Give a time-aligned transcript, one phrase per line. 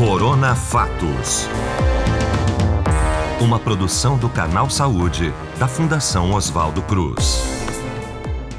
[0.00, 1.46] Corona Fatos.
[3.38, 7.42] Uma produção do Canal Saúde, da Fundação Oswaldo Cruz.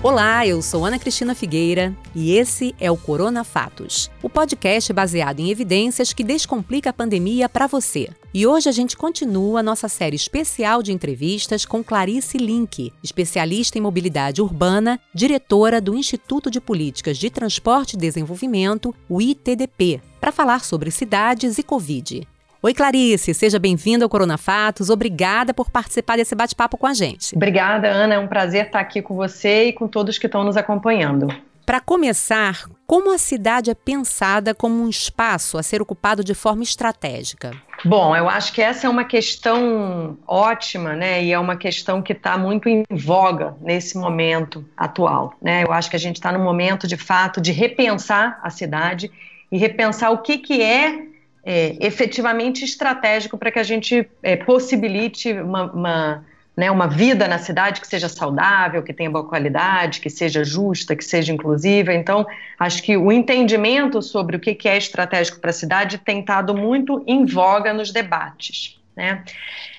[0.04, 5.40] Olá, eu sou Ana Cristina Figueira e esse é o Corona Fatos, o podcast baseado
[5.40, 8.08] em evidências que descomplica a pandemia para você.
[8.32, 13.82] E hoje a gente continua nossa série especial de entrevistas com Clarice Link, especialista em
[13.82, 20.60] mobilidade urbana, diretora do Instituto de Políticas de Transporte e Desenvolvimento, o ITDP, para falar
[20.60, 22.28] sobre cidades e Covid.
[22.62, 24.92] Oi, Clarice, seja bem-vinda ao Corona Fatos.
[24.92, 27.36] Obrigada por participar desse bate-papo com a gente.
[27.36, 28.14] Obrigada, Ana.
[28.14, 31.28] É um prazer estar aqui com você e com todos que estão nos acompanhando.
[31.66, 36.62] Para começar, como a cidade é pensada como um espaço a ser ocupado de forma
[36.62, 37.54] estratégica?
[37.84, 41.24] Bom, eu acho que essa é uma questão ótima, né?
[41.24, 45.64] E é uma questão que está muito em voga nesse momento atual, né?
[45.64, 49.10] Eu acho que a gente está no momento, de fato, de repensar a cidade
[49.52, 51.12] e repensar o que, que é
[51.44, 56.26] é, efetivamente estratégico para que a gente é, possibilite uma, uma,
[56.56, 60.96] né, uma vida na cidade que seja saudável, que tenha boa qualidade, que seja justa,
[60.96, 61.94] que seja inclusiva.
[61.94, 62.26] Então,
[62.60, 67.04] acho que o entendimento sobre o que é estratégico para a cidade tem estado muito
[67.08, 68.80] em voga nos debates.
[68.96, 69.24] Né?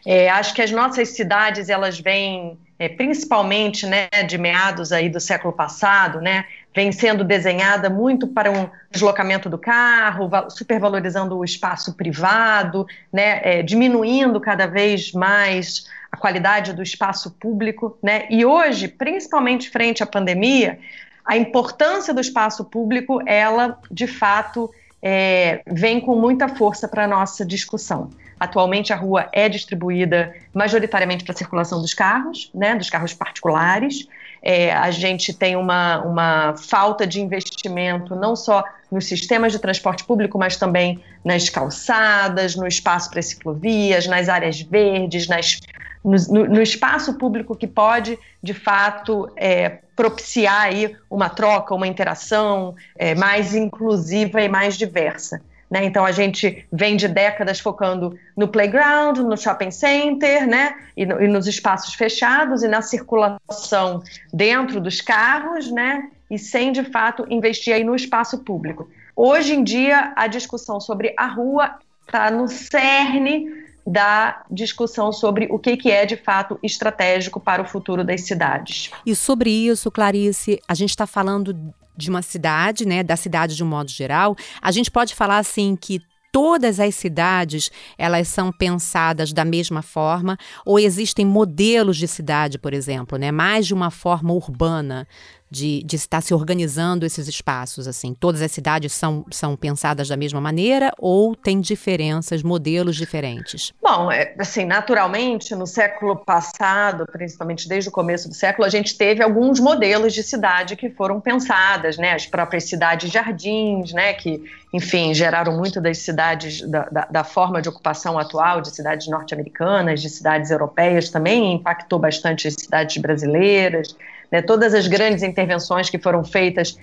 [0.05, 5.21] É, acho que as nossas cidades elas vêm é, principalmente né, de meados aí do
[5.21, 11.95] século passado, né, vem sendo desenhada muito para um deslocamento do carro, supervalorizando o espaço
[11.95, 18.89] privado, né, é, diminuindo cada vez mais a qualidade do espaço público, né, e hoje,
[18.89, 20.81] principalmente frente à pandemia,
[21.25, 24.69] a importância do espaço público, ela, de fato,
[25.01, 28.11] é, vem com muita força para a nossa discussão.
[28.43, 34.09] Atualmente a rua é distribuída majoritariamente para a circulação dos carros, né, dos carros particulares.
[34.43, 40.03] É, a gente tem uma, uma falta de investimento não só nos sistemas de transporte
[40.03, 45.61] público, mas também nas calçadas, no espaço para ciclovias, nas áreas verdes, nas,
[46.05, 52.75] no, no, espaço público que pode, de fato, é, propiciar aí uma troca, uma interação
[52.99, 55.41] é, mais inclusiva e mais diversa.
[55.73, 55.87] Né?
[55.87, 60.77] Então a gente vem de décadas focando no playground, no shopping center, né?
[60.95, 66.11] E, no, e, nos espaços fechados e na circulação dentro dos carros, né?
[66.31, 68.87] E sem de fato investir aí no espaço público.
[69.17, 73.47] Hoje em dia a discussão sobre a rua está no cerne
[73.87, 78.91] da discussão sobre o que, que é de fato estratégico para o futuro das cidades.
[79.07, 83.63] E sobre isso, Clarice, a gente está falando de uma cidade, né, da cidade de
[83.63, 86.01] um modo geral, a gente pode falar assim que
[86.33, 92.73] todas as cidades elas são pensadas da mesma forma ou existem modelos de cidade, por
[92.73, 95.07] exemplo, né, mais de uma forma urbana
[95.53, 97.87] de, de estar se organizando esses espaços?
[97.87, 103.71] Assim, todas as cidades são, são pensadas da mesma maneira ou tem diferenças, modelos diferentes?
[103.83, 108.97] Bom, é, assim, naturalmente, no século passado, principalmente desde o começo do século, a gente
[108.97, 112.15] teve alguns modelos de cidade que foram pensadas, né?
[112.15, 114.15] As próprias cidades-jardins, né?
[114.15, 114.43] Que,
[114.73, 120.01] enfim, geraram muito das cidades, da, da, da forma de ocupação atual de cidades norte-americanas,
[120.01, 123.95] de cidades europeias também, impactou bastante as cidades brasileiras
[124.33, 126.79] né, todas as grandes intervenções que foram feitas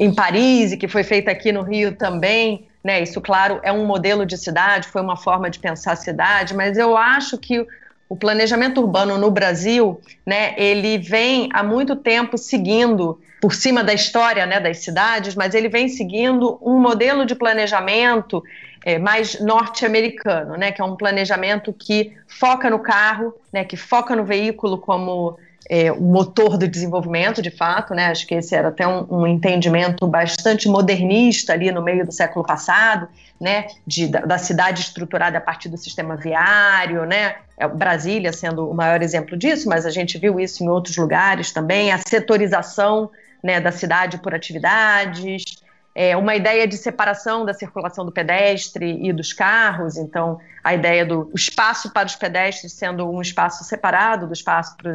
[0.00, 3.86] em Paris e que foi feita aqui no Rio também, né, isso, claro, é um
[3.86, 7.64] modelo de cidade, foi uma forma de pensar a cidade, mas eu acho que
[8.08, 13.92] o planejamento urbano no Brasil, né, ele vem há muito tempo seguindo por cima da
[13.92, 18.42] história né, das cidades, mas ele vem seguindo um modelo de planejamento
[18.84, 24.16] é, mais norte-americano, né, que é um planejamento que foca no carro, né, que foca
[24.16, 25.38] no veículo como
[25.68, 28.06] é, o motor do desenvolvimento, de fato, né?
[28.06, 32.44] Acho que esse era até um, um, entendimento bastante modernista ali no meio do século
[32.44, 33.08] passado,
[33.40, 33.66] né?
[33.86, 37.36] De, da, da, cidade estruturada a partir do sistema viário, né?
[37.56, 41.52] É, Brasília sendo o maior exemplo disso, mas a gente viu isso em outros lugares
[41.52, 43.10] também, a setorização
[43.42, 45.62] né, da cidade por atividades,
[46.00, 51.04] é, uma ideia de separação da circulação do pedestre e dos carros, então a ideia
[51.04, 54.94] do espaço para os pedestres sendo um espaço separado do espaço para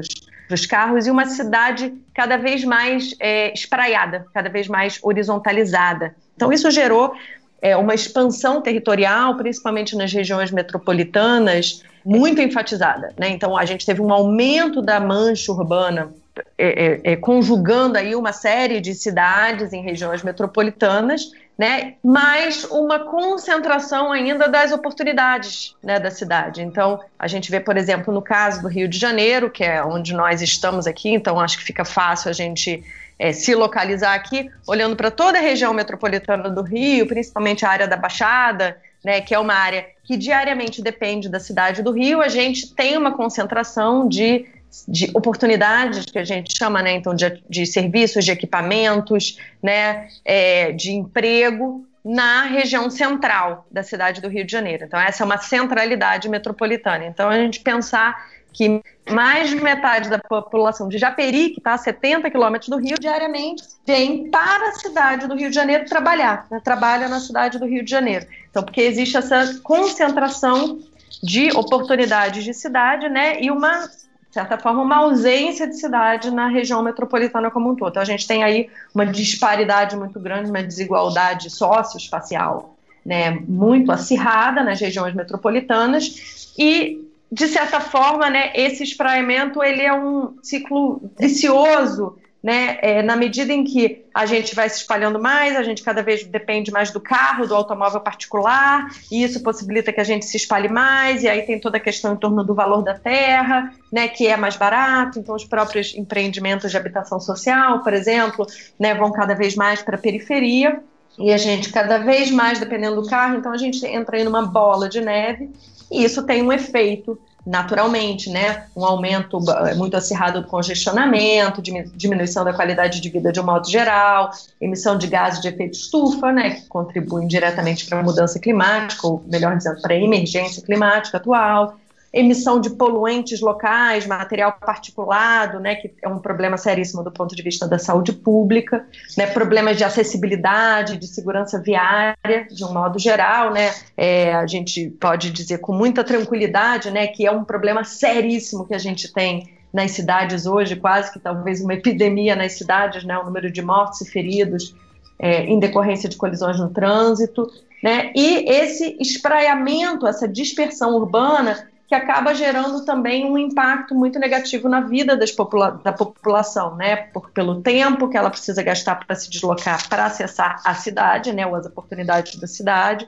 [0.50, 6.16] os carros e uma cidade cada vez mais é, espraiada, cada vez mais horizontalizada.
[6.38, 7.14] Então, isso gerou
[7.62, 13.14] é, uma expansão territorial, principalmente nas regiões metropolitanas, muito enfatizada.
[13.20, 13.28] Né?
[13.28, 16.14] Então, a gente teve um aumento da mancha urbana
[16.58, 23.00] é, é, é, conjugando aí uma série de cidades em regiões metropolitanas, né, mais uma
[23.00, 26.64] concentração ainda das oportunidades né, da cidade.
[26.64, 30.14] Então, a gente vê, por exemplo, no caso do Rio de Janeiro, que é onde
[30.14, 32.84] nós estamos aqui, então acho que fica fácil a gente
[33.20, 37.88] é, se localizar aqui, olhando para toda a região metropolitana do Rio, principalmente a área
[37.88, 42.28] da Baixada, né, que é uma área que diariamente depende da cidade do Rio, a
[42.28, 44.46] gente tem uma concentração de,
[44.88, 50.72] de oportunidades que a gente chama, né, então, de, de serviços, de equipamentos, né, é,
[50.72, 54.86] de emprego na região central da cidade do Rio de Janeiro.
[54.86, 57.06] Então, essa é uma centralidade metropolitana.
[57.06, 61.78] Então, a gente pensar que mais de metade da população de Japeri, que está a
[61.78, 66.62] 70 quilômetros do Rio, diariamente vem para a cidade do Rio de Janeiro trabalhar, né?
[66.64, 68.28] trabalha na cidade do Rio de Janeiro.
[68.50, 70.80] Então, porque existe essa concentração
[71.22, 73.88] de oportunidades de cidade, né, e uma
[74.34, 77.92] de certa forma, uma ausência de cidade na região metropolitana como um todo.
[77.92, 82.76] Então, a gente tem aí uma disparidade muito grande, uma desigualdade socioespacial
[83.06, 89.94] né, muito acirrada nas regiões metropolitanas e de certa forma, né, esse espraiamento ele é
[89.94, 95.56] um ciclo vicioso, né, é, na medida em que a gente vai se espalhando mais,
[95.56, 100.02] a gente cada vez depende mais do carro, do automóvel particular, e isso possibilita que
[100.02, 102.82] a gente se espalhe mais, e aí tem toda a questão em torno do valor
[102.84, 107.94] da terra, né, que é mais barato, então os próprios empreendimentos de habitação social, por
[107.94, 108.46] exemplo,
[108.78, 110.84] né, vão cada vez mais para a periferia,
[111.18, 114.42] e a gente cada vez mais dependendo do carro, então a gente entra em uma
[114.46, 115.50] bola de neve
[115.94, 118.66] e isso tem um efeito naturalmente, né?
[118.76, 119.38] Um aumento
[119.68, 124.32] eh, muito acirrado do congestionamento, diminuição da qualidade de vida de um modo geral,
[124.62, 126.52] emissão de gases de efeito estufa, né?
[126.52, 131.76] Que contribuem diretamente para a mudança climática, ou melhor dizendo, para a emergência climática atual,
[132.14, 137.42] emissão de poluentes locais, material particulado, né, que é um problema seríssimo do ponto de
[137.42, 138.86] vista da saúde pública,
[139.18, 144.92] né, problemas de acessibilidade, de segurança viária, de um modo geral, né, é, a gente
[144.92, 149.50] pode dizer com muita tranquilidade, né, que é um problema seríssimo que a gente tem
[149.74, 154.02] nas cidades hoje, quase que talvez uma epidemia nas cidades, né, o número de mortos
[154.02, 154.76] e feridos
[155.18, 157.48] é, em decorrência de colisões no trânsito,
[157.82, 164.68] né, e esse espraiamento, essa dispersão urbana que acaba gerando também um impacto muito negativo
[164.68, 166.96] na vida popula da população, né?
[166.96, 171.46] Por, pelo tempo que ela precisa gastar para se deslocar para acessar a cidade, né?
[171.46, 173.08] Ou as oportunidades da cidade,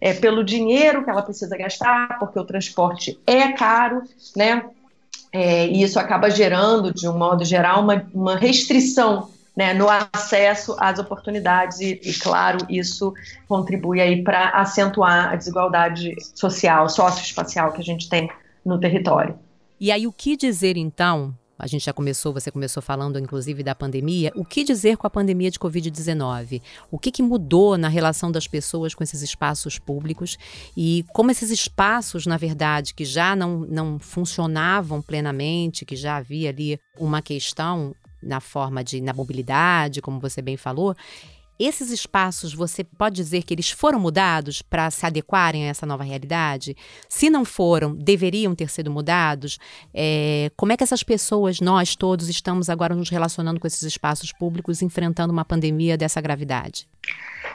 [0.00, 4.02] é, pelo dinheiro que ela precisa gastar, porque o transporte é caro,
[4.34, 4.64] né?
[5.30, 10.74] É, e isso acaba gerando, de um modo geral, uma, uma restrição né, no acesso
[10.78, 13.12] às oportunidades e, e claro, isso
[13.46, 18.30] contribui aí para acentuar a desigualdade social, socioespacial que a gente tem
[18.64, 19.38] no território.
[19.78, 21.34] E aí o que dizer então?
[21.58, 24.32] A gente já começou, você começou falando inclusive da pandemia.
[24.34, 26.60] O que dizer com a pandemia de Covid-19?
[26.90, 30.36] O que, que mudou na relação das pessoas com esses espaços públicos
[30.76, 36.50] e como esses espaços, na verdade, que já não, não funcionavam plenamente, que já havia
[36.50, 40.96] ali uma questão, na forma de na mobilidade, como você bem falou,
[41.58, 46.02] esses espaços, você pode dizer que eles foram mudados para se adequarem a essa nova
[46.02, 46.76] realidade?
[47.08, 49.58] Se não foram, deveriam ter sido mudados?
[49.94, 54.32] É, como é que essas pessoas, nós todos, estamos agora nos relacionando com esses espaços
[54.32, 56.88] públicos, enfrentando uma pandemia dessa gravidade?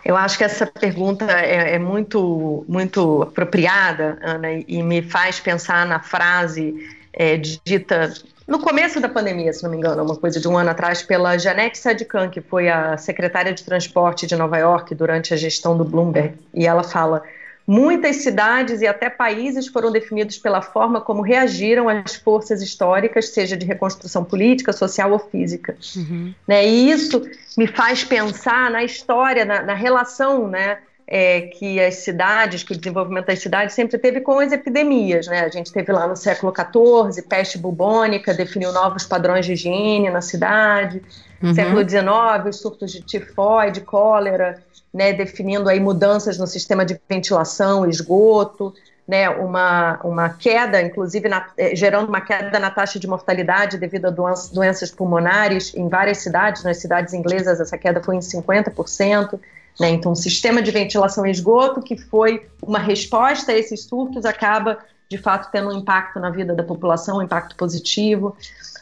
[0.05, 5.85] Eu acho que essa pergunta é, é muito, muito apropriada, Ana, e me faz pensar
[5.85, 6.75] na frase
[7.11, 8.13] é, dita
[8.47, 11.37] no começo da pandemia, se não me engano, uma coisa de um ano atrás, pela
[11.37, 15.83] Janete Sadikan, que foi a secretária de transporte de Nova York durante a gestão do
[15.83, 17.23] Bloomberg, e ela fala:
[17.67, 23.57] muitas cidades e até países foram definidos pela forma como reagiram às forças históricas, seja
[23.57, 25.75] de reconstrução política, social ou física.
[25.97, 26.33] Uhum.
[26.47, 30.77] Né, e isso me faz pensar na história, na, na relação, né?
[31.07, 35.39] É, que as cidades, que o desenvolvimento das cidades sempre teve com as epidemias, né?
[35.39, 40.21] A gente teve lá no século XIV, peste bubônica, definiu novos padrões de higiene na
[40.21, 41.01] cidade.
[41.41, 41.53] Uhum.
[41.53, 44.61] Século XIX, os surtos de tifoide, cólera,
[44.93, 45.13] né?
[45.13, 48.73] Definindo aí mudanças no sistema de ventilação, esgoto,
[49.07, 49.29] né?
[49.29, 54.09] Uma, uma queda, inclusive na, é, gerando uma queda na taxa de mortalidade devido a
[54.09, 56.65] doenças, doenças pulmonares em várias cidades.
[56.65, 59.39] Nas cidades inglesas essa queda foi em 50%.
[59.79, 59.89] Né?
[59.89, 64.79] Então, o sistema de ventilação e esgoto, que foi uma resposta a esses surtos, acaba,
[65.09, 68.35] de fato, tendo um impacto na vida da população, um impacto positivo.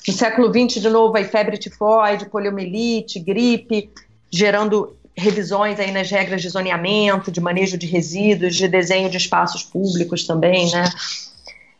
[0.07, 3.89] No século XX, de novo, a febre tifoide, poliomielite, gripe,
[4.31, 9.63] gerando revisões aí nas regras de zoneamento, de manejo de resíduos, de desenho de espaços
[9.63, 10.89] públicos também, né?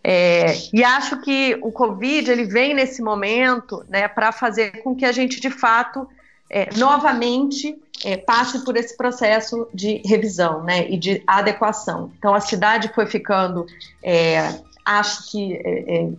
[0.07, 5.03] É, e acho que o Covid ele vem nesse momento né, para fazer com que
[5.03, 6.07] a gente, de fato,
[6.55, 12.13] é, novamente é, passe por esse processo de revisão né, e de adequação.
[12.17, 13.65] Então, a cidade foi ficando,
[14.01, 14.53] é,
[14.85, 16.09] acho que, é, é,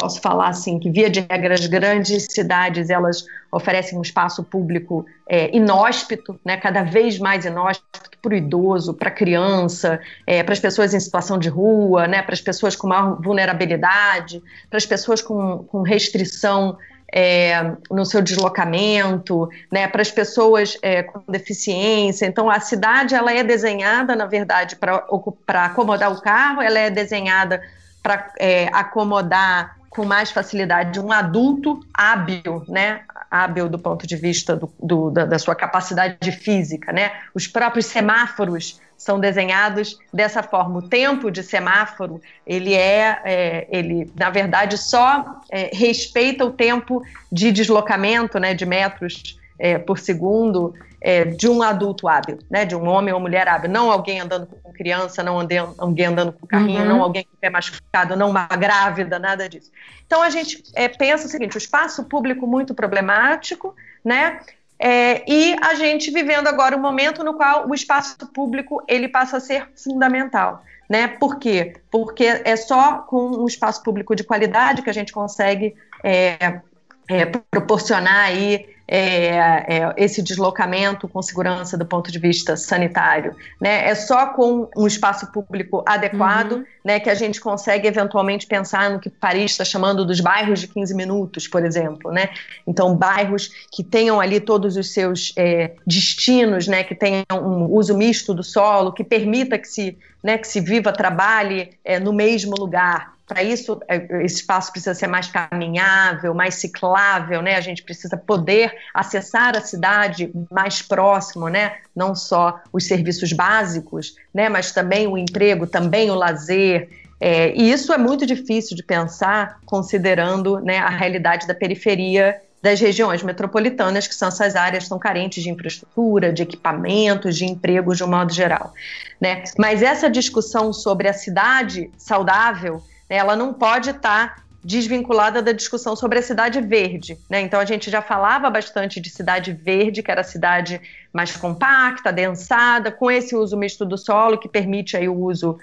[0.00, 5.06] posso falar assim que via de regra as grandes cidades elas oferecem um espaço público
[5.28, 10.54] é, inóspito, né, cada vez mais inóspito para o idoso, para a criança, é, para
[10.54, 14.84] as pessoas em situação de rua, né, para as pessoas com maior vulnerabilidade, para as
[14.84, 16.76] pessoas com, com restrição
[17.12, 22.26] é, no seu deslocamento, né, para as pessoas é, com deficiência.
[22.26, 27.62] Então, a cidade ela é desenhada, na verdade, para acomodar o carro, ela é desenhada
[28.02, 33.00] para é, acomodar com mais facilidade um adulto hábil, né?
[33.30, 37.12] Hábil do ponto de vista do, do, da, da, sua capacidade física, né?
[37.34, 40.80] Os próprios semáforos são desenhados dessa forma.
[40.80, 47.02] O tempo de semáforo, ele é, é ele na verdade só é, respeita o tempo
[47.32, 48.52] de deslocamento, né?
[48.52, 53.20] De metros é, por segundo é, de um adulto hábil, né, de um homem ou
[53.20, 55.38] mulher hábil, não alguém andando com criança, não
[55.78, 56.88] alguém andando com carrinho, uhum.
[56.88, 59.70] não alguém com pé machucado, não uma grávida, nada disso.
[60.06, 63.74] Então a gente é, pensa o seguinte: o espaço público muito problemático,
[64.04, 64.40] né?
[64.78, 69.38] É, e a gente vivendo agora um momento no qual o espaço público ele passa
[69.38, 70.62] a ser fundamental.
[70.88, 71.08] Né?
[71.08, 71.74] Por quê?
[71.90, 76.60] Porque é só com um espaço público de qualidade que a gente consegue é,
[77.08, 79.36] é, proporcionar aí é,
[79.68, 83.36] é, esse deslocamento com segurança do ponto de vista sanitário.
[83.60, 83.86] Né?
[83.86, 86.64] É só com um espaço público adequado uhum.
[86.82, 90.68] né, que a gente consegue eventualmente pensar no que Paris está chamando dos bairros de
[90.68, 92.10] 15 minutos, por exemplo.
[92.10, 92.30] Né?
[92.66, 97.94] Então, bairros que tenham ali todos os seus é, destinos, né, que tenham um uso
[97.94, 102.54] misto do solo, que permita que se, né, que se viva, trabalhe é, no mesmo
[102.58, 103.17] lugar.
[103.28, 107.56] Para isso, é, esse espaço precisa ser mais caminhável, mais ciclável, né?
[107.56, 111.76] A gente precisa poder acessar a cidade mais próximo, né?
[111.94, 114.48] Não só os serviços básicos, né?
[114.48, 116.88] Mas também o emprego, também o lazer.
[117.20, 122.80] É, e isso é muito difícil de pensar, considerando né, a realidade da periferia das
[122.80, 128.04] regiões metropolitanas, que são essas áreas tão carentes de infraestrutura, de equipamentos, de empregos de
[128.04, 128.72] um modo geral.
[129.20, 129.44] Né?
[129.58, 135.94] Mas essa discussão sobre a cidade saudável ela não pode estar tá desvinculada da discussão
[135.94, 137.16] sobre a cidade verde.
[137.30, 137.40] Né?
[137.40, 140.80] Então a gente já falava bastante de cidade verde, que era a cidade
[141.12, 145.58] mais compacta, densada, com esse uso misto do solo, que permite aí o uso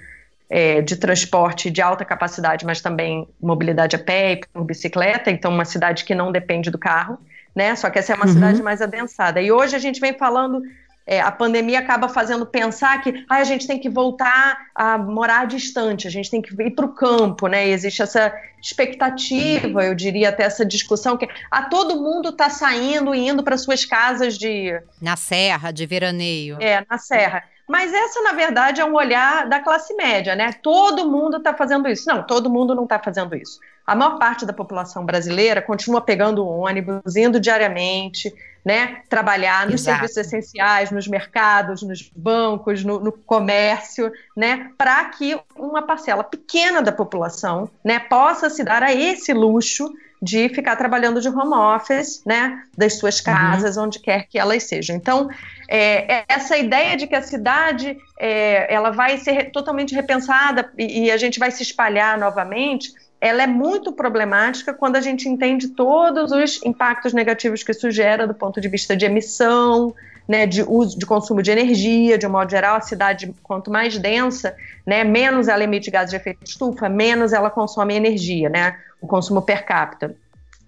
[0.50, 5.52] é, de transporte de alta capacidade, mas também mobilidade a pé e por bicicleta, então
[5.52, 7.18] uma cidade que não depende do carro,
[7.56, 7.76] né?
[7.76, 8.34] Só que essa é uma uhum.
[8.34, 9.42] cidade mais adensada.
[9.42, 10.62] E hoje a gente vem falando
[11.08, 15.46] é, a pandemia acaba fazendo pensar que ah, a gente tem que voltar a morar
[15.46, 17.68] distante, a gente tem que ir para o campo, né?
[17.68, 22.50] E existe essa expectativa, eu diria até essa discussão que a ah, todo mundo está
[22.50, 26.58] saindo e indo para suas casas de na serra, de veraneio.
[26.60, 27.44] É, na serra.
[27.68, 30.54] Mas essa, na verdade, é um olhar da classe média, né?
[30.62, 32.08] Todo mundo está fazendo isso.
[32.08, 33.60] Não, todo mundo não está fazendo isso.
[33.86, 39.02] A maior parte da população brasileira continua pegando ônibus, indo diariamente, né?
[39.10, 39.98] Trabalhar nos Exato.
[39.98, 44.72] serviços essenciais, nos mercados, nos bancos, no, no comércio, né?
[44.78, 49.92] Para que uma parcela pequena da população, né, possa se dar a esse luxo
[50.26, 53.26] de ficar trabalhando de home office, né, das suas uhum.
[53.26, 53.84] casas, uhum.
[53.84, 54.96] onde quer que elas sejam.
[54.96, 55.30] Então,
[55.70, 61.06] é, é, essa ideia de que a cidade é, ela vai ser totalmente repensada e,
[61.06, 62.92] e a gente vai se espalhar novamente,
[63.22, 68.26] ela é muito problemática quando a gente entende todos os impactos negativos que isso gera
[68.26, 69.94] do ponto de vista de emissão,
[70.28, 73.96] né, de uso, de consumo de energia, de um modo geral, a cidade quanto mais
[74.00, 74.56] densa,
[74.86, 79.42] né, menos ela emite gases de efeito estufa, menos ela consome energia, né, o consumo
[79.42, 80.16] per capita.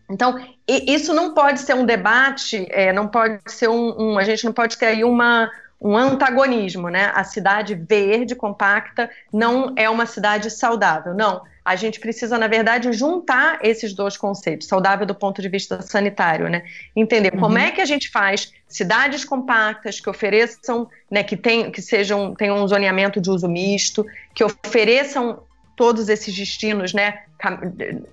[0.10, 4.46] Então, isso não pode ser um debate, é, não pode ser um, um, a gente
[4.46, 7.12] não pode ter aí uma, um antagonismo, né?
[7.14, 12.94] A cidade verde, compacta, não é uma cidade saudável, não a gente precisa, na verdade,
[12.94, 16.64] juntar esses dois conceitos, saudável do ponto de vista sanitário, né?
[16.96, 17.42] Entender uhum.
[17.42, 22.34] como é que a gente faz cidades compactas que ofereçam, né, que, tem, que sejam,
[22.34, 25.44] tenham um zoneamento de uso misto, que ofereçam
[25.76, 27.20] todos esses destinos, né,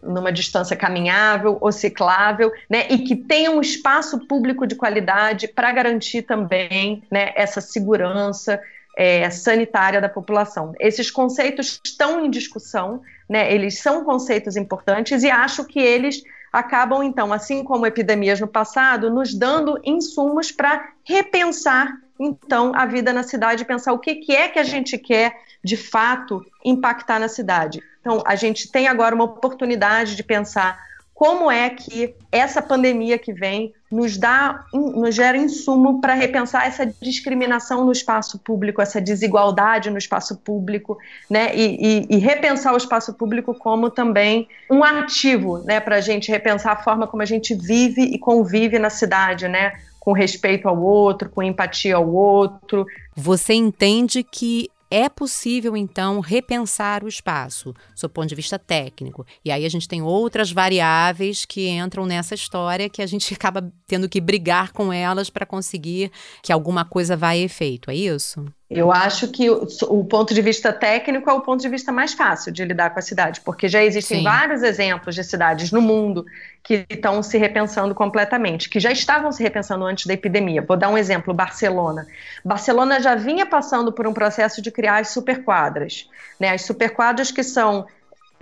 [0.03, 5.71] numa distância caminhável ou ciclável, né, e que tenham um espaço público de qualidade para
[5.71, 8.61] garantir também, né, essa segurança
[8.97, 10.73] é, sanitária da população.
[10.79, 16.23] Esses conceitos estão em discussão, né, eles são conceitos importantes e acho que eles
[16.53, 23.13] acabam, então, assim como epidemias no passado, nos dando insumos para repensar, então, a vida
[23.13, 25.35] na cidade, pensar o que, que é que a gente quer,
[25.65, 27.83] de fato, impactar na cidade.
[28.01, 30.79] Então, a gente tem agora uma oportunidade de pensar
[31.15, 36.85] como é que essa pandemia que vem nos dá, nos gera insumo para repensar essa
[36.85, 40.99] discriminação no espaço público, essa desigualdade no espaço público,
[41.31, 41.55] né?
[41.55, 45.79] E, e, e repensar o espaço público como também um ativo, né?
[45.79, 49.73] Para a gente repensar a forma como a gente vive e convive na cidade, né?
[50.01, 52.85] Com respeito ao outro, com empatia ao outro.
[53.15, 59.27] Você entende que é possível, então, repensar o espaço, do ponto de vista técnico.
[59.45, 63.73] E aí a gente tem outras variáveis que entram nessa história que a gente acaba
[63.89, 68.45] tendo que brigar com elas para conseguir que alguma coisa vá a efeito, é isso?
[68.71, 72.13] Eu acho que o, o, ponto de vista técnico é o ponto de vista mais
[72.13, 74.25] fácil de lidar com a cidade, porque já existem Sim.
[74.25, 76.25] vários exemplos de cidades no mundo
[76.65, 80.63] que estão se repensando completamente, que já estavam se repensando antes da epidemia.
[80.63, 82.07] Vou dar um exemplo: Barcelona.
[82.43, 86.09] Barcelona já vinha passando por um processo de criar as superquadras,
[86.41, 86.49] né?
[86.49, 87.87] As superquadras que são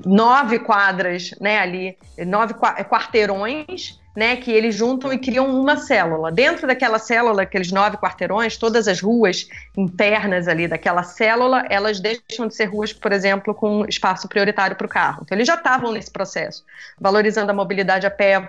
[0.07, 1.59] nove quadras, né?
[1.59, 6.31] Ali, nove quarteirões né, que eles juntam e criam uma célula.
[6.31, 12.47] Dentro daquela célula, aqueles nove quarteirões, todas as ruas internas ali daquela célula, elas deixam
[12.47, 15.23] de ser ruas, por exemplo, com espaço prioritário para o carro.
[15.23, 16.65] Então, eles já estavam nesse processo,
[17.01, 18.49] valorizando a mobilidade a pé,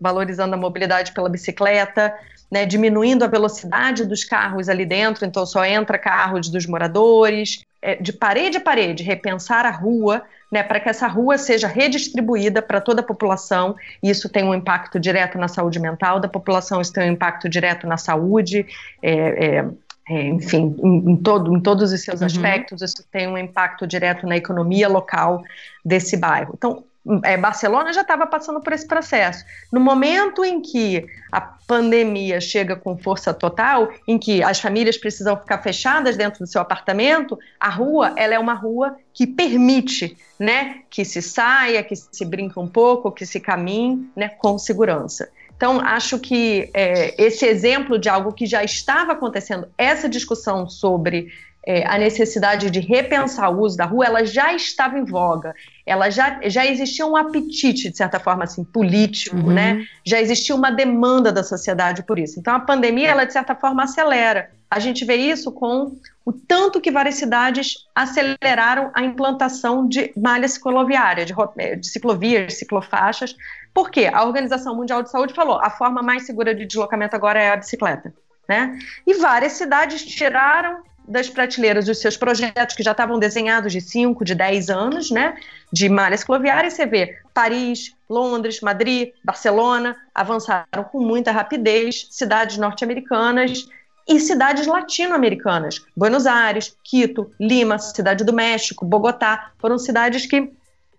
[0.00, 2.14] valorizando a mobilidade pela bicicleta,
[2.50, 7.64] né, diminuindo a velocidade dos carros ali dentro, então só entra carros dos moradores,
[8.00, 12.80] de parede a parede, repensar a rua, né, para que essa rua seja redistribuída para
[12.80, 13.76] toda a população.
[14.02, 17.86] Isso tem um impacto direto na saúde mental da população, isso tem um impacto direto
[17.86, 18.64] na saúde,
[19.02, 19.64] é, é,
[20.08, 22.26] é enfim, em, em, todo, em todos os seus uhum.
[22.26, 25.42] aspectos, isso tem um impacto direto na economia local
[25.84, 26.54] desse bairro.
[26.56, 26.84] Então,
[27.22, 29.44] é, Barcelona já estava passando por esse processo.
[29.72, 35.36] No momento em que a pandemia chega com força total, em que as famílias precisam
[35.36, 40.80] ficar fechadas dentro do seu apartamento, a rua ela é uma rua que permite, né,
[40.88, 45.28] que se saia, que se brinque um pouco, que se caminhe, né, com segurança.
[45.56, 51.32] Então, acho que é, esse exemplo de algo que já estava acontecendo, essa discussão sobre
[51.66, 55.54] é, a necessidade de repensar o uso da rua, ela já estava em voga.
[55.86, 59.52] Ela já, já existia um apetite, de certa forma, assim, político, uhum.
[59.52, 59.86] né?
[60.04, 62.38] Já existia uma demanda da sociedade por isso.
[62.38, 64.50] Então, a pandemia, ela, de certa forma, acelera.
[64.70, 70.48] A gente vê isso com o tanto que várias cidades aceleraram a implantação de malha
[70.48, 71.34] cicloviária, de,
[71.76, 73.34] de ciclovias, ciclofaixas.
[73.72, 74.10] Por quê?
[74.12, 77.56] A Organização Mundial de Saúde falou a forma mais segura de deslocamento agora é a
[77.56, 78.12] bicicleta.
[78.46, 78.78] Né?
[79.06, 84.24] E várias cidades tiraram das prateleiras dos seus projetos que já estavam desenhados de 5,
[84.24, 85.36] de 10 anos, né,
[85.72, 93.68] de malha cicloviária, você vê Paris, Londres, Madrid, Barcelona avançaram com muita rapidez, cidades norte-americanas
[94.08, 100.52] e cidades latino-americanas, Buenos Aires, Quito, Lima, Cidade do México, Bogotá, foram cidades que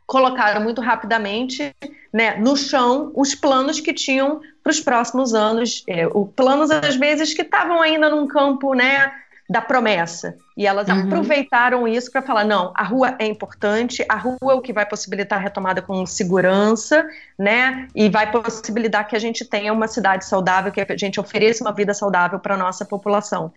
[0.05, 1.73] colocaram muito rapidamente
[2.13, 6.95] né, no chão os planos que tinham para os próximos anos, é, o planos às
[6.95, 9.11] vezes que estavam ainda num campo, né,
[9.49, 10.35] da promessa.
[10.57, 11.03] E elas uhum.
[11.03, 14.85] aproveitaram isso para falar: não, a rua é importante, a rua é o que vai
[14.85, 17.87] possibilitar a retomada com segurança, né?
[17.95, 21.73] E vai possibilitar que a gente tenha uma cidade saudável, que a gente ofereça uma
[21.73, 23.51] vida saudável para a nossa população.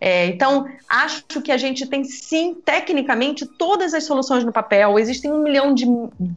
[0.00, 4.98] É, então, acho que a gente tem sim, tecnicamente, todas as soluções no papel.
[4.98, 5.86] Existem um milhão de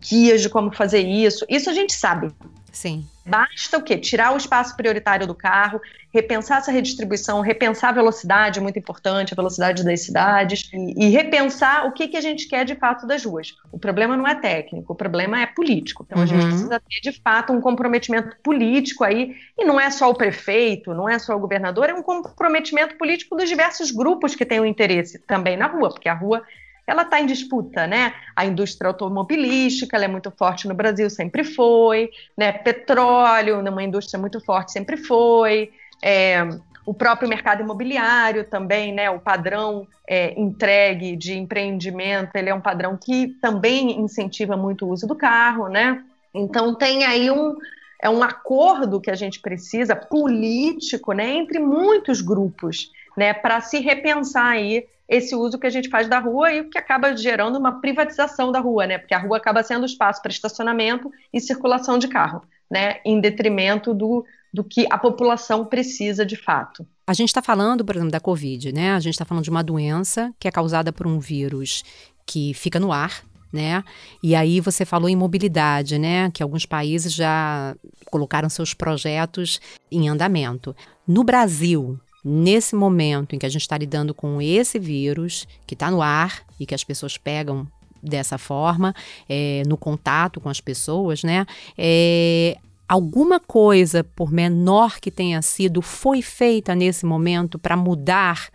[0.01, 1.45] guias de como fazer isso.
[1.47, 2.29] Isso a gente sabe.
[2.73, 3.05] Sim.
[3.25, 3.97] Basta o quê?
[3.97, 5.79] Tirar o espaço prioritário do carro,
[6.13, 11.87] repensar essa redistribuição, repensar a velocidade, muito importante, a velocidade das cidades, e, e, repensar
[11.87, 13.55] o que, que a gente quer de fato das ruas.
[13.71, 16.05] O problema não é técnico, o problema é político.
[16.05, 16.23] Então uhum.
[16.23, 16.49] a gente uhum.
[16.49, 21.07] precisa ter de fato um comprometimento político aí, e não é só o prefeito, não
[21.07, 25.17] é só o governador, é um comprometimento político dos diversos grupos que têm o interesse
[25.19, 26.43] também na rua, porque a rua
[26.85, 28.13] ela está em disputa, né?
[28.35, 32.51] A indústria automobilística, é muito forte no Brasil, sempre foi, né?
[32.51, 35.71] Petróleo, uma indústria muito forte, sempre foi.
[36.03, 36.47] É,
[36.85, 39.09] o próprio mercado imobiliário também, né?
[39.09, 44.89] O padrão é, entregue de empreendimento, ele é um padrão que também incentiva muito o
[44.89, 46.03] uso do carro, né?
[46.33, 47.55] Então tem aí um
[48.01, 53.79] é um acordo que a gente precisa político, né, entre muitos grupos, né, para se
[53.79, 57.79] repensar aí esse uso que a gente faz da rua e que acaba gerando uma
[57.79, 58.97] privatização da rua, né?
[58.97, 62.99] Porque a rua acaba sendo espaço para estacionamento e circulação de carro, né?
[63.05, 66.87] Em detrimento do, do que a população precisa de fato.
[67.05, 68.93] A gente está falando, por exemplo, da Covid, né?
[68.93, 71.83] A gente está falando de uma doença que é causada por um vírus
[72.25, 73.83] que fica no ar, né?
[74.23, 76.31] E aí você falou em mobilidade, né?
[76.31, 77.75] Que alguns países já
[78.09, 79.59] colocaram seus projetos
[79.91, 80.73] em andamento.
[81.05, 85.91] No Brasil, nesse momento em que a gente está lidando com esse vírus que está
[85.91, 87.67] no ar e que as pessoas pegam
[88.01, 88.93] dessa forma,
[89.29, 91.45] é, no contato com as pessoas, né?
[91.77, 92.57] É,
[92.87, 98.49] alguma coisa, por menor que tenha sido, foi feita nesse momento para mudar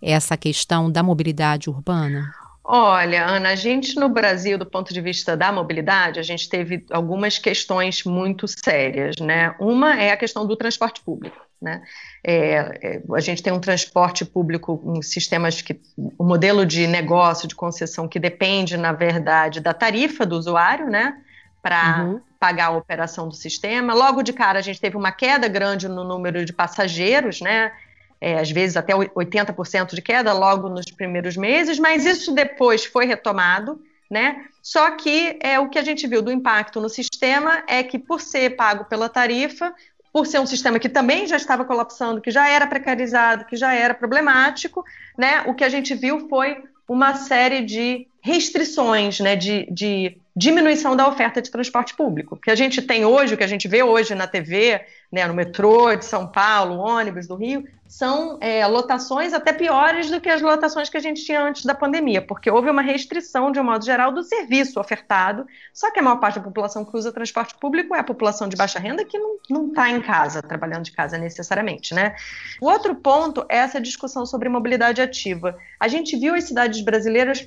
[0.00, 2.32] essa questão da mobilidade urbana?
[2.68, 6.84] Olha, Ana, a gente no Brasil, do ponto de vista da mobilidade, a gente teve
[6.90, 9.54] algumas questões muito sérias, né?
[9.60, 11.82] Uma é a questão do transporte público, né?
[12.24, 16.86] É, é, a gente tem um transporte público em sistemas que o um modelo de
[16.86, 21.18] negócio de concessão que depende, na verdade, da tarifa do usuário, né?
[21.60, 22.20] Para uhum.
[22.38, 23.92] pagar a operação do sistema.
[23.92, 27.72] Logo de cara, a gente teve uma queda grande no número de passageiros, né?
[28.20, 33.06] é, às vezes até 80% de queda logo nos primeiros meses, mas isso depois foi
[33.06, 34.46] retomado, né?
[34.62, 38.20] Só que é o que a gente viu do impacto no sistema é que por
[38.20, 39.74] ser pago pela tarifa,
[40.16, 43.74] por ser um sistema que também já estava colapsando, que já era precarizado, que já
[43.74, 44.82] era problemático,
[45.14, 45.42] né?
[45.42, 51.06] O que a gente viu foi uma série de restrições, né, de, de diminuição da
[51.06, 52.36] oferta de transporte público.
[52.36, 54.80] Que a gente tem hoje, o que a gente vê hoje na TV,
[55.12, 60.20] né, no metrô de São Paulo, ônibus do Rio, são é, lotações até piores do
[60.20, 63.60] que as lotações que a gente tinha antes da pandemia, porque houve uma restrição, de
[63.60, 65.46] um modo geral, do serviço ofertado.
[65.72, 68.56] Só que a maior parte da população que usa transporte público é a população de
[68.56, 69.16] baixa renda que
[69.48, 72.16] não está em casa, trabalhando de casa necessariamente, né?
[72.60, 75.56] O outro ponto é essa discussão sobre mobilidade ativa.
[75.78, 77.40] A gente viu as cidades brasileiras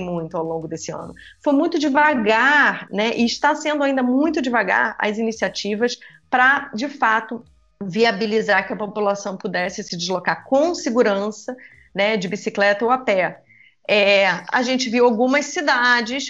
[0.00, 1.14] muito ao longo desse ano.
[1.42, 3.12] Foi muito devagar, né?
[3.16, 5.98] E está sendo ainda muito devagar as iniciativas
[6.30, 7.44] para, de fato,
[7.82, 11.56] viabilizar que a população pudesse se deslocar com segurança,
[11.94, 13.42] né, de bicicleta ou a pé.
[13.86, 16.28] É, a gente viu algumas cidades,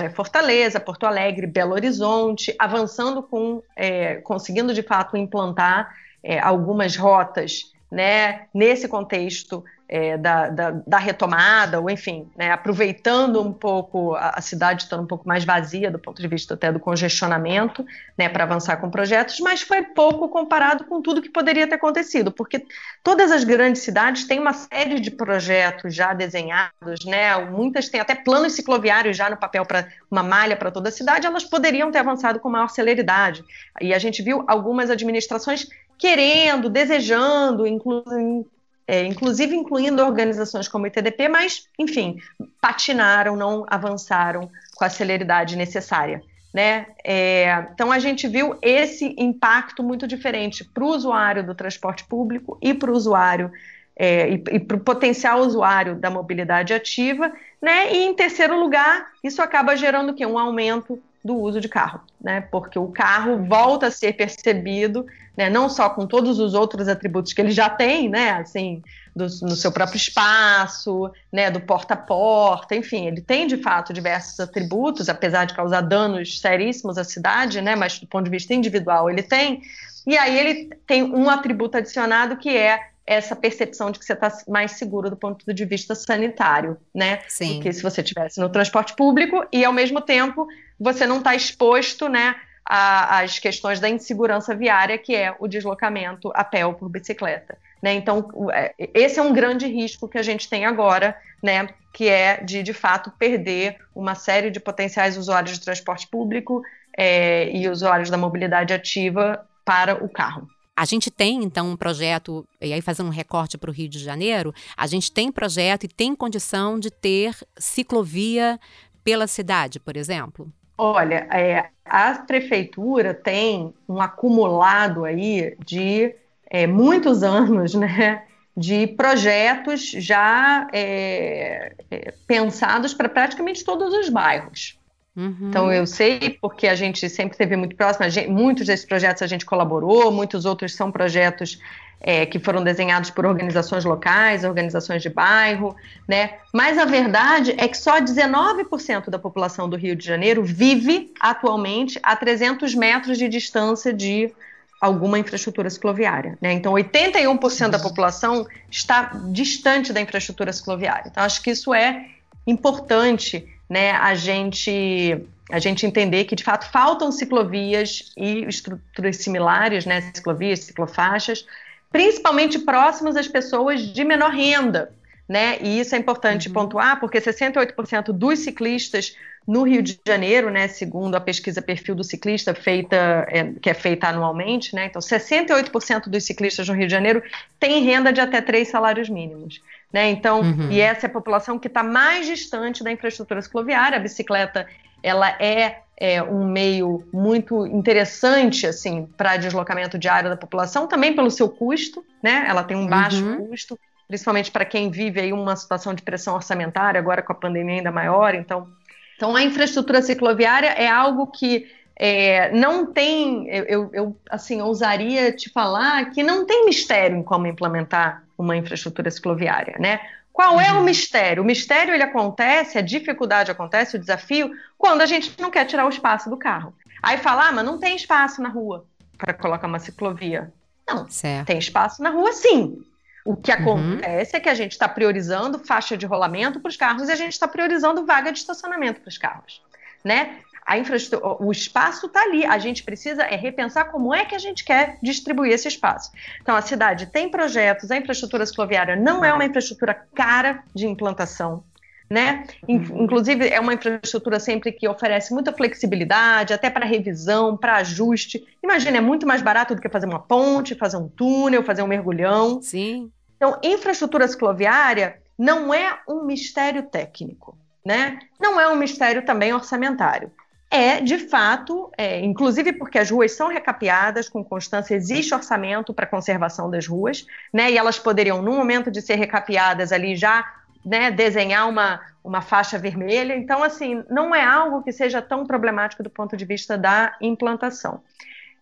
[0.00, 6.96] é, Fortaleza, Porto Alegre, Belo Horizonte, avançando com, é, conseguindo de fato implantar é, algumas
[6.96, 14.14] rotas, né, nesse contexto é, da, da, da, retomada, ou enfim, né, aproveitando um pouco
[14.14, 17.84] a, a, cidade estando um pouco mais vazia do ponto de vista até do congestionamento,
[18.16, 22.30] né, para avançar com projetos, mas foi pouco comparado com tudo que poderia ter acontecido,
[22.30, 22.64] porque
[23.02, 28.14] todas as grandes cidades têm uma série de projetos já desenhados, né, muitas têm até
[28.14, 31.98] planos cicloviários já no papel para uma malha para toda a cidade, elas poderiam ter
[31.98, 33.42] avançado com maior celeridade.
[33.80, 35.66] E a gente viu algumas administrações
[35.98, 38.46] querendo, desejando, inclusive
[38.90, 42.20] é, inclusive incluindo organizações como o ITDP, mas, enfim,
[42.60, 46.20] patinaram, não avançaram com a celeridade necessária.
[46.52, 46.86] Né?
[47.04, 52.58] É, então a gente viu esse impacto muito diferente para o usuário do transporte público
[52.60, 53.52] e para o usuário
[53.94, 57.92] é, e, e para o potencial usuário da mobilidade ativa, né?
[57.92, 60.26] E em terceiro lugar, isso acaba gerando o quê?
[60.26, 62.40] Um aumento do uso de carro, né?
[62.40, 65.48] Porque o carro volta a ser percebido, né?
[65.48, 68.30] Não só com todos os outros atributos que ele já tem, né?
[68.32, 68.82] Assim,
[69.14, 71.50] do, no seu próprio espaço, né?
[71.50, 76.40] Do porta a porta, enfim, ele tem de fato diversos atributos, apesar de causar danos
[76.40, 77.76] seríssimos à cidade, né?
[77.76, 79.62] Mas do ponto de vista individual ele tem.
[80.06, 84.30] E aí ele tem um atributo adicionado que é essa percepção de que você está
[84.46, 87.20] mais seguro do ponto de vista sanitário, né?
[87.28, 87.56] Sim.
[87.56, 90.46] Do que se você estivesse no transporte público e, ao mesmo tempo,
[90.78, 92.36] você não está exposto, né,
[92.72, 97.58] às questões da insegurança viária, que é o deslocamento a pé ou por bicicleta.
[97.82, 97.94] Né?
[97.94, 102.42] Então, é, esse é um grande risco que a gente tem agora, né, que é
[102.44, 106.62] de, de fato, perder uma série de potenciais usuários de transporte público
[106.96, 110.48] é, e usuários da mobilidade ativa para o carro.
[110.76, 113.98] A gente tem, então, um projeto, e aí fazendo um recorte para o Rio de
[113.98, 118.60] Janeiro, a gente tem projeto e tem condição de ter ciclovia
[119.02, 120.50] pela cidade, por exemplo?
[120.82, 126.14] Olha, é, a prefeitura tem um acumulado aí de
[126.48, 128.24] é, muitos anos, né?
[128.56, 134.79] De projetos já é, é pensados para praticamente todos os bairros.
[135.16, 135.48] Uhum.
[135.48, 139.26] Então eu sei porque a gente sempre esteve muito próximo, gente, muitos desses projetos a
[139.26, 141.58] gente colaborou, muitos outros são projetos
[142.00, 145.76] é, que foram desenhados por organizações locais, organizações de bairro,
[146.08, 146.34] né?
[146.52, 151.98] Mas a verdade é que só 19% da população do Rio de Janeiro vive atualmente
[152.02, 154.32] a 300 metros de distância de
[154.80, 156.52] alguma infraestrutura cicloviária, né?
[156.52, 161.08] Então 81% da população está distante da infraestrutura cicloviária.
[161.10, 162.06] Então acho que isso é
[162.46, 169.84] importante né, a gente a gente entender que de fato faltam ciclovias e estruturas similares,
[169.84, 171.44] né, ciclovias, ciclofaixas,
[171.90, 174.92] principalmente próximas às pessoas de menor renda,
[175.28, 175.58] né?
[175.60, 176.54] E isso é importante uhum.
[176.54, 182.04] pontuar, porque 68% dos ciclistas no Rio de Janeiro, né, segundo a pesquisa Perfil do
[182.04, 186.92] Ciclista, feita, é, que é feita anualmente, né, então 68% dos ciclistas no Rio de
[186.92, 187.22] Janeiro
[187.58, 189.60] têm renda de até três salários mínimos.
[189.92, 190.70] Né, então, uhum.
[190.70, 193.98] e essa é a população que está mais distante da infraestrutura cicloviária.
[193.98, 194.66] A bicicleta
[195.02, 201.30] ela é, é um meio muito interessante assim para deslocamento diário da população, também pelo
[201.30, 202.44] seu custo, né?
[202.48, 203.48] Ela tem um baixo uhum.
[203.48, 207.76] custo, principalmente para quem vive aí uma situação de pressão orçamentária, agora com a pandemia
[207.76, 208.34] ainda maior.
[208.34, 208.68] Então,
[209.16, 211.66] então a infraestrutura cicloviária é algo que
[212.02, 217.46] é, não tem, eu, eu, assim ousaria te falar que não tem mistério em como
[217.46, 220.00] implementar uma infraestrutura cicloviária, né?
[220.32, 220.84] Qual é o uhum.
[220.84, 221.42] mistério?
[221.42, 225.84] O mistério ele acontece, a dificuldade acontece, o desafio, quando a gente não quer tirar
[225.84, 226.72] o espaço do carro.
[227.02, 228.86] Aí fala, ah, mas não tem espaço na rua
[229.18, 230.50] para colocar uma ciclovia.
[230.88, 231.48] Não, certo.
[231.48, 232.82] tem espaço na rua sim.
[233.26, 233.58] O que uhum.
[233.58, 234.38] acontece uhum.
[234.38, 237.32] é que a gente está priorizando faixa de rolamento para os carros e a gente
[237.32, 239.60] está priorizando vaga de estacionamento para os carros,
[240.02, 240.38] né?
[240.66, 242.44] A infraestrutura, o espaço está ali.
[242.44, 246.10] A gente precisa é repensar como é que a gente quer distribuir esse espaço.
[246.40, 251.64] Então, a cidade tem projetos, a infraestrutura cicloviária não é uma infraestrutura cara de implantação.
[252.08, 252.44] Né?
[252.66, 253.04] Uhum.
[253.04, 258.44] Inclusive, é uma infraestrutura sempre que oferece muita flexibilidade, até para revisão, para ajuste.
[258.64, 261.86] Imagina, é muito mais barato do que fazer uma ponte, fazer um túnel, fazer um
[261.86, 262.60] mergulhão.
[262.60, 263.12] Sim.
[263.36, 268.18] Então, infraestrutura cicloviária não é um mistério técnico, né?
[268.38, 270.30] Não é um mistério também orçamentário.
[270.72, 276.06] É, de fato, é, inclusive porque as ruas são recapeadas com constância, existe orçamento para
[276.06, 277.72] conservação das ruas, né?
[277.72, 280.44] E elas poderiam, no momento de ser recapeadas ali, já
[280.84, 283.34] né, desenhar uma, uma faixa vermelha.
[283.34, 288.00] Então, assim, não é algo que seja tão problemático do ponto de vista da implantação.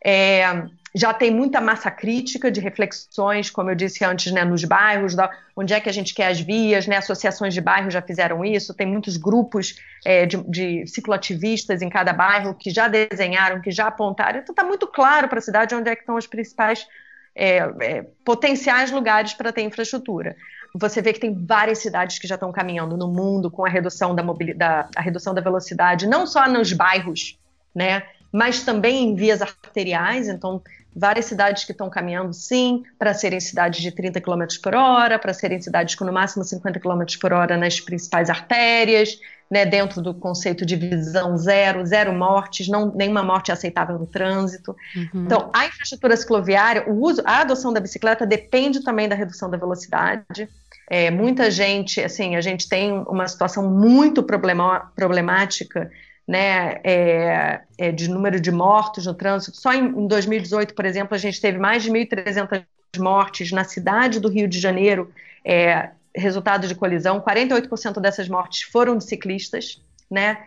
[0.02, 0.46] É,
[0.94, 5.30] já tem muita massa crítica de reflexões, como eu disse antes, né, nos bairros, da,
[5.56, 8.74] onde é que a gente quer as vias, né, associações de bairro já fizeram isso,
[8.74, 13.86] tem muitos grupos é, de, de cicloativistas em cada bairro que já desenharam, que já
[13.88, 16.86] apontaram, então está muito claro para a cidade onde é que estão os principais
[17.34, 20.34] é, é, potenciais lugares para ter infraestrutura.
[20.74, 24.14] Você vê que tem várias cidades que já estão caminhando no mundo com a redução
[24.14, 27.38] da, mobilidade, a redução da velocidade, não só nos bairros,
[27.74, 30.62] né, mas também em vias arteriais, então
[30.94, 35.32] várias cidades que estão caminhando sim para serem cidades de 30 km por hora, para
[35.32, 39.18] serem cidades com no máximo 50 km por hora nas principais artérias,
[39.50, 44.06] né, dentro do conceito de visão zero, zero mortes, não, nenhuma morte é aceitável no
[44.06, 44.76] trânsito.
[44.94, 45.24] Uhum.
[45.24, 49.56] Então, a infraestrutura cicloviária, o uso, a adoção da bicicleta depende também da redução da
[49.56, 50.48] velocidade.
[50.90, 55.90] É, muita gente, assim, a gente tem uma situação muito problema, problemática
[56.28, 59.56] né, é, é, de número de mortos no trânsito.
[59.56, 62.64] Só em, em 2018, por exemplo, a gente teve mais de 1.300
[62.98, 65.10] mortes na cidade do Rio de Janeiro,
[65.42, 67.18] é, resultado de colisão.
[67.18, 70.38] 48% dessas mortes foram de ciclistas né,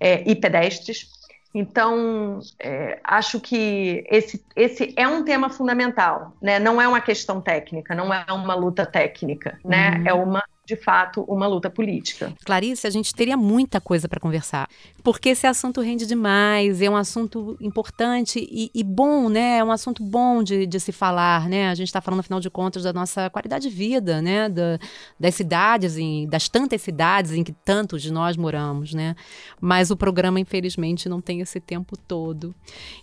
[0.00, 1.08] é, e pedestres.
[1.54, 6.58] Então, é, acho que esse, esse é um tema fundamental, né?
[6.58, 9.96] Não é uma questão técnica, não é uma luta técnica, né?
[9.96, 10.06] Uhum.
[10.06, 12.34] É uma de fato, uma luta política.
[12.44, 14.68] Clarice, a gente teria muita coisa para conversar,
[15.02, 19.56] porque esse assunto rende demais, é um assunto importante e, e bom, né?
[19.56, 21.70] É um assunto bom de, de se falar, né?
[21.70, 24.46] A gente está falando, afinal de contas, da nossa qualidade de vida, né?
[24.50, 24.78] Da,
[25.18, 29.16] das cidades, em, das tantas cidades em que tantos de nós moramos, né?
[29.58, 32.54] Mas o programa, infelizmente, não tem esse tempo todo.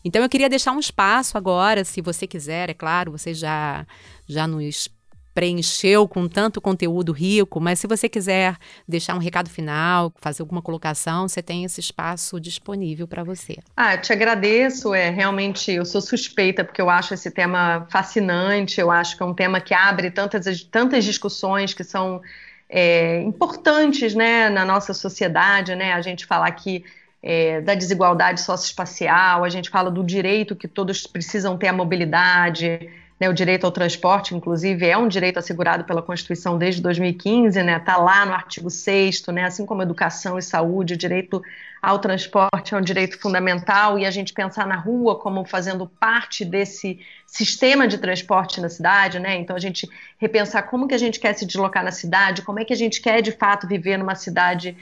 [0.04, 3.88] Então, eu queria deixar um espaço agora, se você quiser, é claro, você já
[4.28, 4.90] já nos
[5.36, 8.56] preencheu com tanto conteúdo rico, mas se você quiser
[8.88, 13.58] deixar um recado final, fazer alguma colocação, você tem esse espaço disponível para você.
[13.76, 18.90] Ah, te agradeço, é realmente eu sou suspeita porque eu acho esse tema fascinante, eu
[18.90, 22.22] acho que é um tema que abre tantas tantas discussões que são
[22.70, 26.86] é, importantes, né, na nossa sociedade, né, a gente falar aqui
[27.22, 32.90] é, da desigualdade socioespacial, a gente fala do direito que todos precisam ter a mobilidade,
[33.20, 37.78] né, o direito ao transporte, inclusive, é um direito assegurado pela Constituição desde 2015, né?
[37.78, 39.46] Está lá no artigo 6 né?
[39.46, 41.42] Assim como educação e saúde, o direito
[41.82, 46.44] ao transporte é um direito fundamental e a gente pensar na rua como fazendo parte
[46.44, 49.36] desse sistema de transporte na cidade, né?
[49.36, 52.66] Então a gente repensar como que a gente quer se deslocar na cidade, como é
[52.66, 54.76] que a gente quer de fato viver numa cidade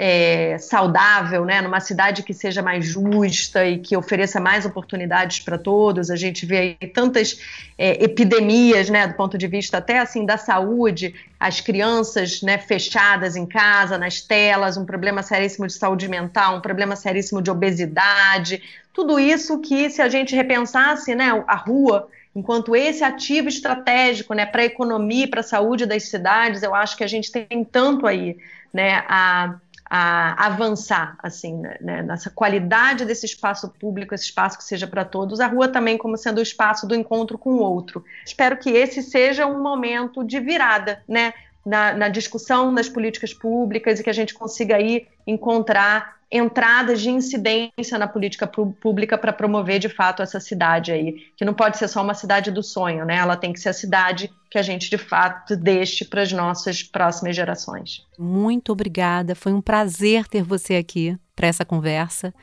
[0.00, 5.58] é, saudável, né, numa cidade que seja mais justa e que ofereça mais oportunidades para
[5.58, 6.08] todos.
[6.08, 7.40] A gente vê aí tantas
[7.76, 13.34] é, epidemias, né, do ponto de vista até assim da saúde, as crianças, né, fechadas
[13.34, 18.62] em casa, nas telas, um problema seríssimo de saúde mental, um problema seríssimo de obesidade,
[18.92, 24.46] tudo isso que se a gente repensasse, né, a rua enquanto esse ativo estratégico né,
[24.46, 27.64] para a economia e para a saúde das cidades, eu acho que a gente tem
[27.64, 28.36] tanto aí
[28.72, 29.56] né, a,
[29.90, 35.04] a avançar assim né, né nessa qualidade desse espaço público, esse espaço que seja para
[35.04, 38.04] todos, a rua também como sendo o espaço do encontro com o outro.
[38.24, 41.32] Espero que esse seja um momento de virada, né?
[41.66, 47.10] Na, na discussão das políticas públicas e que a gente consiga aí encontrar entradas de
[47.10, 51.88] incidência na política pública para promover de fato essa cidade aí, que não pode ser
[51.88, 53.16] só uma cidade do sonho, né?
[53.16, 56.82] Ela tem que ser a cidade que a gente de fato deixe para as nossas
[56.82, 58.06] próximas gerações.
[58.18, 62.34] Muito obrigada, foi um prazer ter você aqui para essa conversa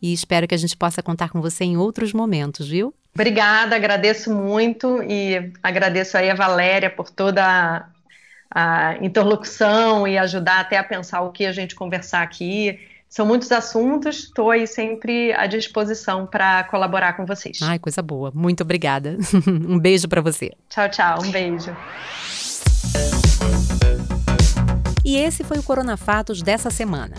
[0.00, 2.94] e espero que a gente possa contar com você em outros momentos, viu?
[3.14, 7.86] Obrigada, agradeço muito e agradeço aí a Valéria por toda a,
[8.50, 12.80] a interlocução e ajudar até a pensar o que a gente conversar aqui
[13.14, 17.60] são muitos assuntos, estou aí sempre à disposição para colaborar com vocês.
[17.62, 18.32] Ai, coisa boa.
[18.34, 19.16] Muito obrigada.
[19.46, 20.50] um beijo para você.
[20.68, 21.22] Tchau, tchau.
[21.22, 21.70] Um beijo.
[25.04, 27.14] E esse foi o Corona Fatos dessa semana.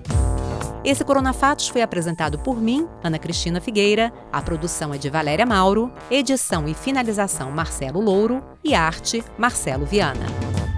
[0.83, 4.11] Esse Corona Fatos foi apresentado por mim, Ana Cristina Figueira.
[4.31, 10.25] A produção é de Valéria Mauro, edição e finalização Marcelo Louro e arte Marcelo Viana.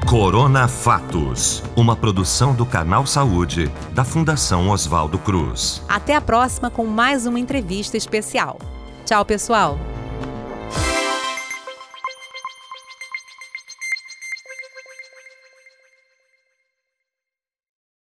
[0.06, 5.82] Corona Fatos, uma produção do Canal Saúde, da Fundação Oswaldo Cruz.
[5.90, 8.60] Até a próxima com mais uma entrevista especial.
[9.04, 9.80] Tchau, pessoal!